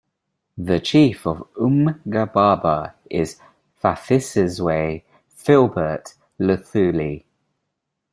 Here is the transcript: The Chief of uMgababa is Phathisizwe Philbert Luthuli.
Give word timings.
The 0.57 0.79
Chief 0.79 1.27
of 1.27 1.43
uMgababa 1.53 2.93
is 3.07 3.39
Phathisizwe 3.83 5.03
Philbert 5.29 6.15
Luthuli. 6.39 7.23